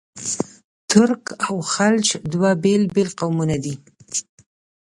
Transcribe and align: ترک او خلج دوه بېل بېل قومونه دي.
ترک 0.89 1.23
او 1.47 1.55
خلج 1.73 2.05
دوه 2.33 2.51
بېل 2.63 2.83
بېل 2.93 3.09
قومونه 3.19 3.57
دي. 3.63 3.73